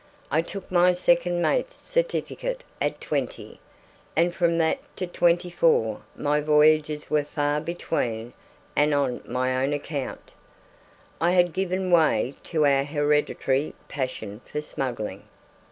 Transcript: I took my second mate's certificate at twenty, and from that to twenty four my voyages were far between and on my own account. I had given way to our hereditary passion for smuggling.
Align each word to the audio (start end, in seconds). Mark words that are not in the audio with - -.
I 0.31 0.41
took 0.41 0.71
my 0.71 0.93
second 0.93 1.43
mate's 1.43 1.75
certificate 1.75 2.63
at 2.81 2.99
twenty, 2.99 3.59
and 4.15 4.33
from 4.33 4.57
that 4.57 4.79
to 4.95 5.05
twenty 5.05 5.51
four 5.51 6.01
my 6.15 6.41
voyages 6.41 7.11
were 7.11 7.23
far 7.23 7.61
between 7.61 8.33
and 8.75 8.95
on 8.95 9.21
my 9.27 9.61
own 9.63 9.73
account. 9.73 10.33
I 11.21 11.33
had 11.33 11.53
given 11.53 11.91
way 11.91 12.33
to 12.45 12.65
our 12.65 12.83
hereditary 12.83 13.75
passion 13.89 14.41
for 14.43 14.59
smuggling. 14.59 15.27